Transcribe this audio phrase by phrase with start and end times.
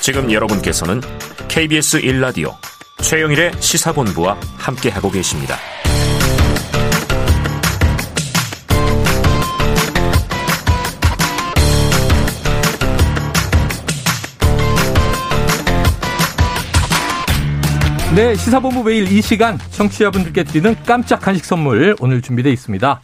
[0.00, 1.02] 지금 여러분께서는
[1.48, 2.54] KBS 1라디오
[3.02, 5.56] 최영일의 시사본부와 함께하고 계십니다.
[18.14, 23.00] 네, 시사본부 매일 이 시간 청취자분들께 드리는 깜짝 간식 선물 오늘 준비되어 있습니다.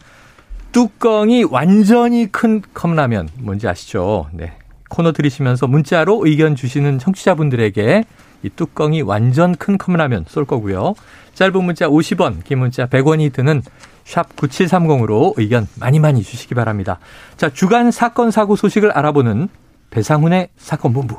[0.71, 4.27] 뚜껑이 완전히 큰 컵라면 뭔지 아시죠?
[4.33, 4.57] 네.
[4.89, 8.03] 코너 들으시면서 문자로 의견 주시는 청취자분들에게
[8.43, 10.93] 이 뚜껑이 완전 큰 컵라면 쏠 거고요.
[11.33, 13.61] 짧은 문자 50원, 긴 문자 100원이 드는
[14.05, 16.99] 샵 9730으로 의견 많이 많이 주시기 바랍니다.
[17.35, 19.49] 자, 주간 사건 사고 소식을 알아보는
[19.89, 21.17] 배상훈의 사건 본부.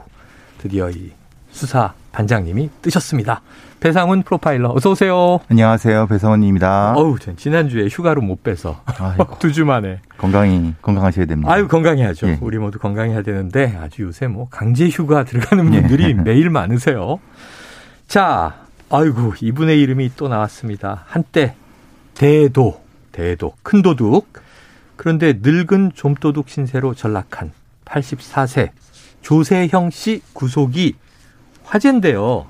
[0.59, 1.13] 드디어 이
[1.59, 3.43] 수사 반장님이 뜨셨습니다.
[3.81, 5.41] 배상훈 프로파일러 어서 오세요.
[5.51, 6.07] 안녕하세요.
[6.07, 6.95] 배상훈입니다.
[6.97, 8.81] 어우, 지난주에 휴가로 못 빼서
[9.41, 11.53] 두 주 만에 건강히 건강하셔야 됩니다.
[11.53, 12.29] 아유, 건강해야죠.
[12.29, 12.39] 예.
[12.41, 16.15] 우리 모두 건강해야 되는데 아주 요새 뭐 강제 휴가 들어가는 분들이 예.
[16.15, 17.19] 매일 많으세요.
[18.07, 21.05] 자, 아이고, 이분의 이름이 또 나왔습니다.
[21.09, 21.55] 한때
[22.15, 22.81] 대도,
[23.13, 24.29] 대도, 큰 도둑.
[24.97, 27.53] 그런데 늙은 좀도둑 신세로 전락한
[27.85, 28.71] 84세
[29.23, 30.95] 조세형 씨 구속이
[31.69, 32.47] 화제인데요.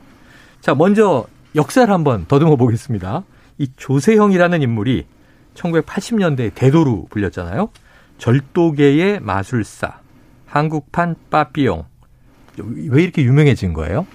[0.61, 3.25] 자, 먼저 역사를 한번 더듬어 보겠습니다.
[3.59, 5.07] 이 조세형이라는 인물이
[5.55, 7.69] 1980년대 대도로 불렸잖아요.
[8.19, 9.99] 절도계의 마술사,
[10.47, 11.85] 한국판 빠삐용.
[12.59, 14.07] 왜 이렇게 유명해진 거예요?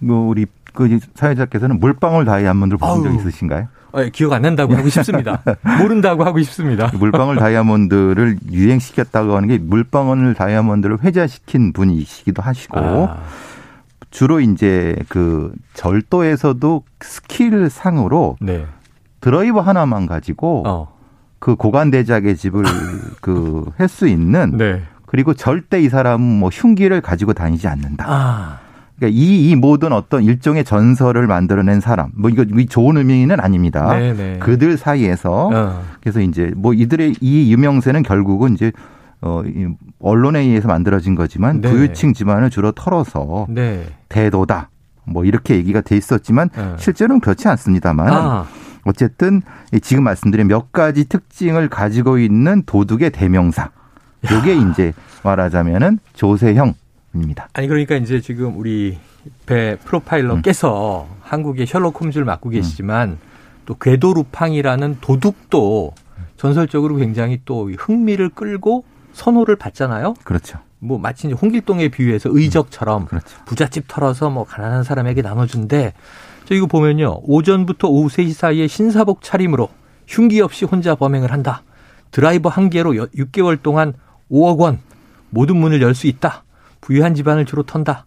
[0.00, 3.68] 뭐 우리 그 사회자께서는 물방울 다이아몬드를 보신 적 있으신가요?
[3.92, 5.42] 어, 기억 안 난다고 하고 싶습니다.
[5.80, 6.90] 모른다고 하고 싶습니다.
[6.94, 13.22] 물방울 다이아몬드를 유행시켰다고 하는 게 물방울 다이아몬드를 회자시킨 분이시기도 하시고 아.
[14.10, 18.66] 주로 이제 그 절도에서도 스킬 상으로 네.
[19.20, 20.88] 드라이버 하나만 가지고 어.
[21.38, 22.64] 그 고관 대작의 집을
[23.20, 24.82] 그 할 수 있는 네.
[25.06, 28.04] 그리고 절대 이 사람은 뭐 흉기를 가지고 다니지 않는다.
[28.08, 28.58] 아.
[28.96, 33.94] 그러니까 이, 이 모든 어떤 일종의 전설을 만들어낸 사람, 뭐 이거 좋은 의미는 아닙니다.
[33.96, 34.12] 네네.
[34.12, 34.38] 네.
[34.38, 35.82] 그들 사이에서 어.
[36.00, 38.72] 그래서 이제 뭐 이들의 이 유명세는 결국은 이제
[39.22, 39.68] 어, 이
[40.00, 41.70] 언론에 의해서 만들어진 거지만 네.
[41.70, 43.86] 부유층 집안을 주로 털어서 네.
[44.08, 44.70] 대도다.
[45.04, 46.74] 뭐 이렇게 얘기가 돼 있었지만 네.
[46.78, 48.46] 실제로는 그렇지 않습니다만 아.
[48.84, 49.42] 어쨌든
[49.82, 53.70] 지금 말씀드린 몇 가지 특징을 가지고 있는 도둑의 대명사.
[54.30, 54.92] 요게 이제
[55.22, 57.48] 말하자면은 조세형입니다.
[57.52, 58.98] 아니 그러니까 이제 지금 우리
[59.46, 61.16] 배 프로파일러께서 음.
[61.20, 63.18] 한국의 셜록 홈즈를 맡고 계시지만 음.
[63.66, 65.92] 또 궤도 루팡이라는 도둑도
[66.36, 70.14] 전설적으로 굉장히 또 흥미를 끌고 선호를 받잖아요.
[70.24, 70.58] 그렇죠.
[70.78, 73.38] 뭐 마치 홍길동에 비유해서 의적처럼 음, 그렇죠.
[73.44, 75.92] 부잣집 털어서 뭐 가난한 사람에게 나눠준데
[76.46, 79.68] 저 이거 보면요 오전부터 오후 3시 사이에 신사복 차림으로
[80.08, 81.62] 흉기 없이 혼자 범행을 한다.
[82.10, 83.92] 드라이버 한 개로 6개월 동안
[84.30, 84.80] 5억 원
[85.30, 86.44] 모든 문을 열 수 있다.
[86.80, 88.06] 부유한 집안을 주로 턴다.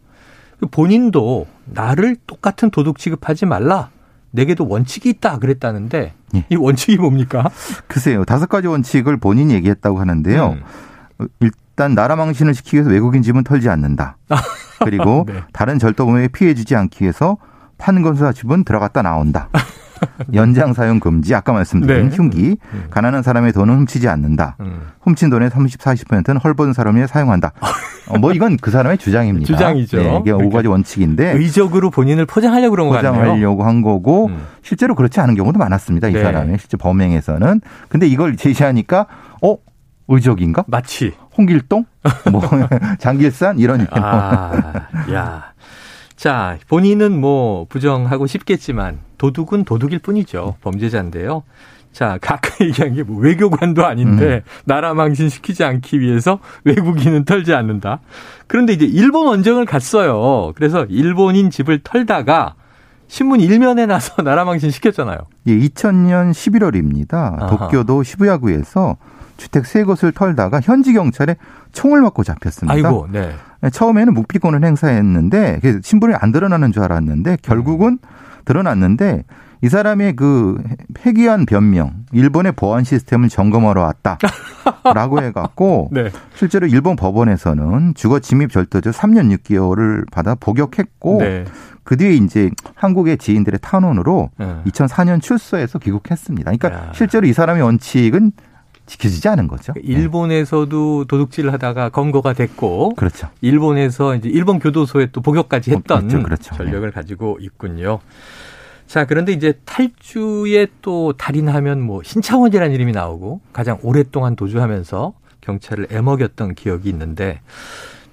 [0.72, 3.90] 본인도 나를 똑같은 도둑 취급하지 말라.
[4.31, 6.46] 내게도 원칙이 있다 그랬다는데 예.
[6.50, 7.50] 이 원칙이 뭡니까?
[7.88, 8.25] 글쎄요.
[8.25, 10.53] 다섯 가지 원칙을 본인이 얘기했다고 하는데요.
[10.58, 10.64] 음.
[11.40, 14.18] 일단 나라 망신을 시키기 위해서 외국인 집은 털지 않는다.
[14.84, 15.41] 그리고 네.
[15.53, 17.38] 다른 절도범에게 피해 주지 않기 위해서
[17.78, 19.50] 판검사 집은 들어갔다 나온다.
[20.34, 22.16] 연장 사용 금지, 아까 말씀드린 네.
[22.16, 22.85] 흉기, 음.
[22.90, 24.57] 가난한 사람의 돈은 훔치지 않는다.
[24.59, 24.81] 음.
[25.02, 27.53] 훔친 돈의 30, 40%는 헐벗은 사람이 사용한다.
[28.09, 29.46] 어, 뭐 이건 그 사람의 주장입니다.
[29.46, 29.97] 주장이죠.
[29.97, 33.13] 네, 이게 그러니까 5가지 원칙인데 의적으로 본인을 포장하려고 그런 거 같네요.
[33.13, 34.44] 포장하려고 한 거고 음.
[34.62, 36.09] 실제로 그렇지 않은 경우도 많았습니다.
[36.09, 36.22] 이 네.
[36.22, 37.62] 사람의 실제 범행에서는.
[37.88, 39.07] 근데 이걸 제시하니까
[39.41, 39.56] 어
[40.08, 40.66] 의적인가?
[40.68, 41.86] 마치 홍길동,
[42.31, 42.41] 뭐
[43.00, 43.88] 장길산 이런.
[43.91, 45.53] 아, 야.
[46.16, 50.56] 자, 본인은 뭐 부정하고 싶겠지만 도둑은 도둑일 뿐이죠.
[50.62, 51.44] 범죄자인데요.
[51.91, 54.41] 자, 가까 얘기한 게 뭐 외교관도 아닌데 음.
[54.66, 58.00] 나라 망신시키지 않기 위해서 외국인은 털지 않는다.
[58.47, 60.53] 그런데 이제 일본 원정을 갔어요.
[60.56, 62.56] 그래서 일본인 집을 털다가
[63.08, 65.18] 신문 일면에 나서 나라 망신 시켰잖아요.
[65.47, 67.14] 예, 2000년 11월입니다.
[67.41, 67.47] 아하.
[67.47, 68.97] 도쿄도 시부야구에서
[69.43, 71.35] 주택 세 곳을 털다가 현지 경찰에
[71.73, 72.73] 총을 맞고 잡혔습니다.
[72.73, 73.34] 아이고, 네.
[73.72, 77.97] 처음에는 묵비권을 행사했는데 신분이 안 드러나는 줄 알았는데 결국은
[78.45, 79.25] 드러났는데
[79.61, 80.61] 이 사람의 그
[80.93, 86.09] 폐기한 변명, 일본의 보안 시스템을 점검하러 왔다라고 해갖고 네.
[86.35, 91.46] 실제로 일본 법원에서는 주거 침입 절도죄 3년 6개월을 받아 복역했고 네.
[91.84, 94.55] 그 뒤에 이제 한국의 지인들의 탄원으로 네.
[94.67, 96.51] 2004년 출소해서 귀국했습니다.
[96.51, 96.91] 그러니까 야.
[96.93, 98.31] 실제로 이 사람의 원칙은
[98.85, 99.74] 지켜지지 않은 거죠.
[99.74, 103.30] 그러니까 일본에서도 도둑질을 하다가 검거가 됐고, 그렇죠.
[103.41, 106.24] 일본에서 이제 일본 교도소에 또 복역까지 어, 했던 그렇죠.
[106.24, 106.56] 그렇죠.
[106.56, 106.94] 전력을 네.
[106.94, 108.00] 가지고 있군요.
[108.88, 116.56] 자, 그런데 이제 탈주에 또 달인하면 뭐 신창원이라는 이름이 나오고 가장 오랫동안 도주하면서 경찰을 애먹였던
[116.56, 117.41] 기억이 있는데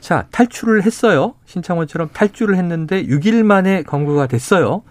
[0.00, 1.34] 자, 탈출을 했어요.
[1.44, 4.82] 신창원처럼 탈출을 했는데 6일 만에 검거가 됐어요.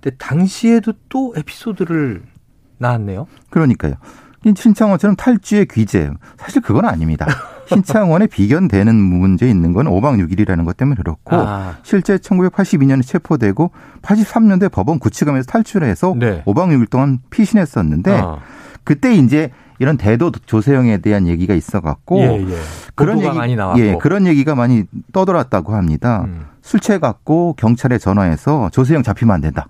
[0.00, 2.22] 근데 당시에도 또 에피소드를
[2.78, 3.26] 낳았네요.
[3.50, 3.94] 그러니까요.
[4.44, 6.10] 신창원처럼 탈주의 귀재.
[6.36, 7.26] 사실 그건 아닙니다.
[7.68, 11.76] 신창원의 비견되는 문제 있는 건 5박 6일이라는 것 때문에 그렇고 아.
[11.82, 13.70] 실제 1982년에 체포되고
[14.00, 16.42] 83년대 법원 구치감에서 탈출해서 네.
[16.46, 18.38] 5박 6일 동안 피신했었는데 아.
[18.84, 22.56] 그때 이제 이런 대도 조세형에 대한 얘기가 있어갖고 예, 예.
[22.94, 23.80] 그런 얘기 많이 나왔고.
[23.80, 26.24] 예 그런 얘기가 많이 떠돌았다고 합니다.
[26.26, 26.46] 음.
[26.62, 29.66] 술 취해갖고 경찰에 전화해서 조세형 잡히면 안 된다.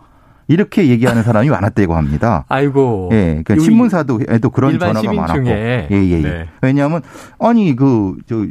[0.49, 2.45] 이렇게 얘기하는 사람이 많았다고 합니다.
[2.49, 3.11] 아이고.
[3.13, 3.43] 예.
[3.45, 5.47] 그러니까 신문사도에도 그런 전화가 많았고.
[5.47, 6.23] 예, 예, 예.
[6.23, 6.49] 네.
[6.63, 7.03] 왜냐하면
[7.39, 8.51] 아니 그저이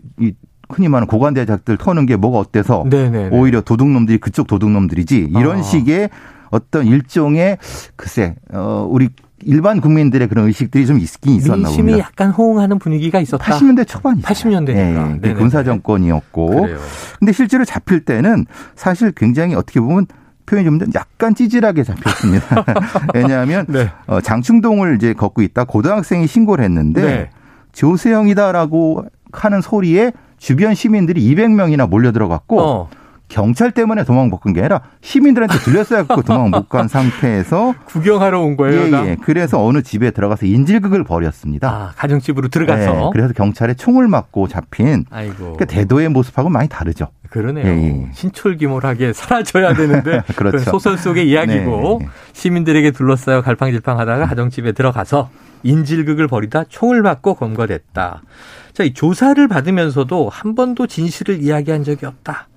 [0.69, 3.09] 흔히 말하는 고관대작들 터는 게 뭐가 어때서 네네네.
[3.09, 3.37] 네, 네.
[3.37, 5.63] 오히려 도둑놈들이 그쪽 도둑놈들이지 이런 어.
[5.63, 6.09] 식의
[6.49, 7.57] 어떤 일종의
[7.95, 9.09] 글쎄 어 우리
[9.43, 11.69] 일반 국민들의 그런 의식들이 좀 있긴 있었나 봅니다.
[11.69, 13.43] 민심이 약간 호응하는 분위기가 있었다.
[13.43, 14.27] 80년대 초반이죠.
[14.27, 15.25] 80년대니까.
[15.25, 16.61] 예, 군사 정권이었고.
[16.61, 16.79] 그래요.
[17.19, 18.45] 근데 실제로 잡힐 때는
[18.75, 20.07] 사실 굉장히 어떻게 보면
[20.47, 22.65] 표현이 좀 약간 찌질하게 잡혔습니다.
[23.13, 23.91] 왜냐하면 네.
[24.07, 27.29] 어, 장충동을 이제 걷고 있다 고등학생이 신고를 했는데 네.
[27.73, 32.89] 조세형이다라고 하는 소리에 주변 시민들이 200명이나 몰려 들어갔고 어.
[33.29, 38.41] 경찰 때문에 도망 못 간 게 아니라 시민들한테 들렸어야 갖고 도망 못 간 상태에서 구경하러
[38.41, 38.81] 온 거예요.
[38.97, 39.17] 예, 예.
[39.21, 41.69] 그래서 어느 집에 들어가서 인질극을 벌였습니다.
[41.69, 43.07] 아, 가정집으로 들어가서.
[43.07, 45.05] 예, 그래서 경찰에 총을 맞고 잡힌.
[45.09, 45.35] 아이고.
[45.37, 47.07] 그러니까 대도의 모습하고 많이 다르죠.
[47.29, 47.65] 그러네요.
[47.67, 47.69] 예,
[48.05, 48.09] 예.
[48.13, 50.59] 신철기몰하게 사라져야 되는데 그렇죠.
[50.71, 52.11] 소설 속의 이야기고 네, 네.
[52.33, 55.29] 시민들에게 둘러싸여 갈팡질팡하다가 가정집에 들어가서
[55.63, 58.21] 인질극을 벌이다 총을 맞고 검거됐다.
[58.73, 62.47] 자, 이 조사를 받으면서도 한 번도 진실을 이야기한 적이 없다.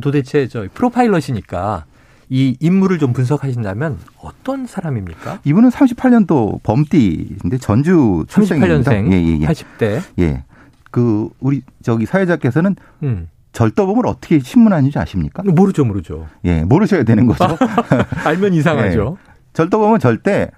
[0.00, 1.84] 도대체 저 프로파일럿이니까
[2.28, 5.40] 이 인물을 좀 분석하신다면 어떤 사람입니까?
[5.44, 8.90] 이분은 38년도 범띠인데 전주 출생입니다.
[8.90, 9.46] 38년생, 예, 예, 예.
[9.46, 10.02] 80대.
[10.20, 10.44] 예.
[10.92, 13.28] 그 우리 저기 사회자께서는 음.
[13.52, 15.42] 절도범을 어떻게 신문하는지 아십니까?
[15.44, 16.28] 모르죠, 모르죠.
[16.44, 17.56] 예, 모르셔야 되는 거죠.
[18.24, 19.16] 알면 이상하죠.
[19.18, 19.30] 예.
[19.52, 20.50] 절도범은 절대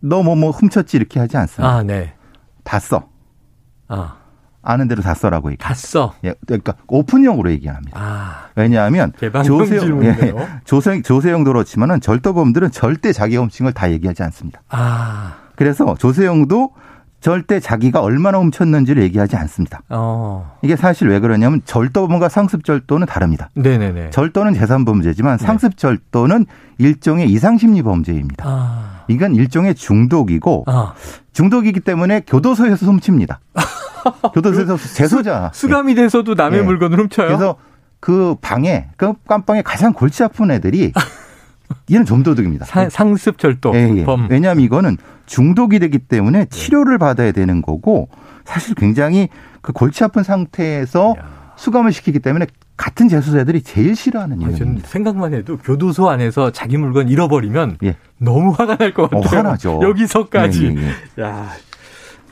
[0.00, 1.68] 너 뭐뭐 뭐 훔쳤지 이렇게 하지 않습니다.
[1.68, 2.14] 아, 네.
[2.62, 3.08] 다 써.
[3.88, 4.23] 아.
[4.64, 5.58] 아는 대로 다 써라고 얘기.
[5.62, 6.14] 다 써.
[6.24, 7.98] 예, 그러니까 오픈형으로 얘기합니다.
[8.00, 9.12] 아, 왜냐하면
[9.44, 10.34] 조세영, 예,
[10.64, 14.60] 조세, 조세영도 그렇지만은 절도범들은 절대 자기 훔친 걸 다 얘기하지 않습니다.
[14.70, 15.34] 아.
[15.56, 16.72] 그래서 조세영도
[17.20, 19.80] 절대 자기가 얼마나 훔쳤는지를 얘기하지 않습니다.
[19.88, 20.58] 어.
[20.62, 23.48] 이게 사실 왜 그러냐면 절도범과 상습절도는 다릅니다.
[23.54, 24.10] 네네네.
[24.10, 25.46] 절도는 재산범죄지만 네.
[25.46, 26.44] 상습절도는
[26.78, 28.44] 일종의 이상심리 범죄입니다.
[28.46, 29.04] 아.
[29.08, 30.92] 이건 일종의 중독이고 아.
[31.32, 33.40] 중독이기 때문에 교도소에서 훔칩니다.
[34.34, 35.50] 교도소에서 재소자.
[35.54, 36.64] 수, 감이 돼서도 남의 네.
[36.66, 37.26] 물건을 훔쳐요.
[37.28, 37.56] 그래서
[38.00, 40.92] 그 방에 그 깜방에 가장 골치 아픈 애들이
[41.90, 42.66] 얘는 점도둑입니다.
[42.90, 43.72] 상습 절도.
[43.74, 44.06] 예, 예.
[44.28, 44.96] 왜냐하면 이거는
[45.26, 48.08] 중독이 되기 때문에 치료를 받아야 되는 거고
[48.44, 49.28] 사실 굉장히
[49.62, 51.14] 그 골치 아픈 상태에서
[51.56, 52.46] 수감을 시키기 때문에
[52.76, 54.88] 같은 재수자들이 제일 싫어하는 일입니다.
[54.88, 57.96] 생각만 해도 교도소 안에서 자기 물건 잃어버리면 예.
[58.18, 59.20] 너무 화가 날 것 같아요.
[59.20, 59.80] 어, 화나죠.
[59.82, 60.66] 여기서까지.
[60.76, 61.22] 예, 예, 예.
[61.22, 61.48] 야,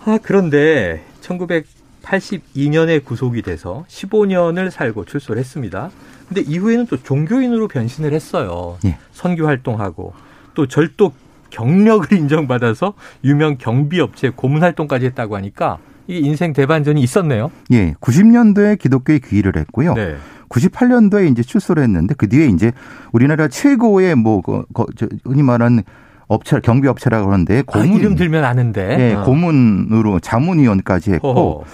[0.04, 5.90] 아 그런데 1982년에 구속이 돼서 15년을 살고 출소를 했습니다.
[6.28, 8.78] 근데 이후에는 또 종교인으로 변신을 했어요.
[8.84, 8.98] 예.
[9.12, 10.14] 선교 활동하고
[10.54, 11.12] 또 절도
[11.50, 15.78] 경력을 인정받아서 유명 경비업체 고문 활동까지 했다고 하니까
[16.08, 17.50] 이 인생 대반전이 있었네요.
[17.72, 17.92] 예.
[18.00, 19.94] 90년도에 기독교에 귀의를 했고요.
[19.94, 20.16] 네.
[20.48, 22.72] 98년도에 이제 출소를 했는데 그 뒤에 이제
[23.12, 25.82] 우리나라 최고의 뭐 그, 그, 저, 흔히 말하는
[26.32, 29.22] 업체 경비 업체라고 그러는데 아, 고문 아, 이름 들면 아는데 예, 어.
[29.22, 31.64] 고문으로 자문위원까지 했고 어허.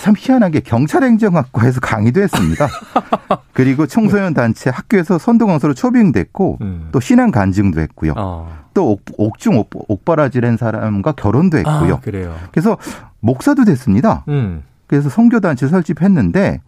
[0.00, 2.66] 참 희한하게 경찰행정학과에서 강의도 했습니다.
[3.52, 6.88] 그리고 청소년 단체 학교에서 선도강사로 초빙됐고 음.
[6.92, 8.14] 또 신앙 간증도 했고요.
[8.16, 8.62] 어.
[8.74, 11.94] 또 옥, 중 옥, 옥바라지란 사람과 결혼도 했고요.
[11.94, 12.34] 아, 그래요.
[12.52, 12.78] 그래서
[13.20, 14.24] 목사도 됐습니다.
[14.28, 14.62] 음.
[14.86, 16.60] 그래서 성교 단체 설립했는데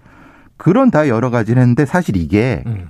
[0.56, 2.88] 그런 다 여러 가지를 했는데 사실 이게 음.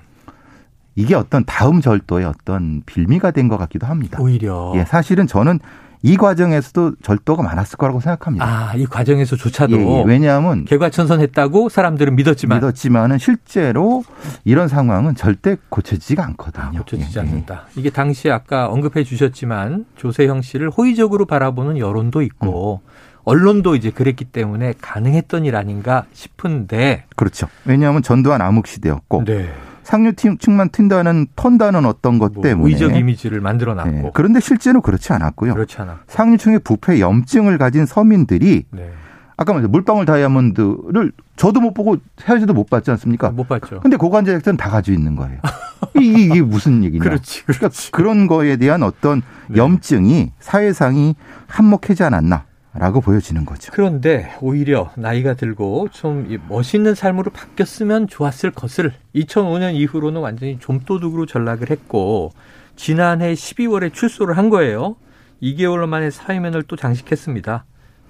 [0.97, 4.19] 이게 어떤 다음 절도의 어떤 빌미가 된 것 같기도 합니다.
[4.21, 4.73] 오히려.
[4.77, 5.59] 예, 사실은 저는
[6.03, 8.45] 이 과정에서도 절도가 많았을 거라고 생각합니다.
[8.47, 9.77] 아, 이 과정에서조차도.
[9.77, 10.05] 예, 예.
[10.07, 10.65] 왜냐하면.
[10.67, 12.59] 개과천선했다고 사람들은 믿었지만.
[12.59, 14.05] 믿었지만은 실제로
[14.45, 16.65] 이런 상황은 절대 고쳐지지가 않거든요.
[16.67, 17.27] 아, 고쳐지지 예, 예.
[17.27, 17.65] 않는다.
[17.77, 22.91] 이게 당시 아까 언급해 주셨지만 조세형 씨를 호의적으로 바라보는 여론도 있고 음.
[23.25, 27.05] 언론도 이제 그랬기 때문에 가능했던 일 아닌가 싶은데.
[27.17, 27.49] 그렇죠.
[27.65, 29.25] 왜냐하면 전두환 암흑 시대였고.
[29.25, 29.51] 네.
[29.85, 34.11] 상류층만 튄다는 턴다는 어떤 것 뭐 때문에 의적 이미지를 만들어 놨고 네.
[34.15, 35.55] 그런데 실제로 그렇지 않았고요.
[35.55, 38.91] 그렇지 않았 상류층의 부패 염증을 가진 서민들이 네.
[39.37, 43.31] 아까 말했 물방울 다이아몬드를 저도 못 보고 헤어지도 못 봤지 않습니까?
[43.31, 43.81] 못 봤죠.
[43.81, 45.39] 근데 고관제작자는 다 가지고 있는 거예요.
[46.01, 47.03] 이게, 이게 무슨 얘기냐?
[47.03, 47.91] 그렇지, 그렇지.
[47.91, 49.59] 그러니까 그런 거에 대한 어떤 네.
[49.59, 51.17] 염증이 사회상이
[51.49, 52.45] 한몫하지 않았나?
[52.77, 53.71] 라고 보여지는 거죠.
[53.73, 61.71] 그런데 오히려 나이가 들고 좀 멋있는 삶으로 바뀌었으면 좋았을 것을 2005년 이후로는 완전히 좀도둑으로 전락을
[61.71, 62.33] 했고
[62.75, 64.97] 지난해 12월에 출소를 한 거예요.
[65.41, 67.65] 2개월 만에 사회면을 또 장식했습니다.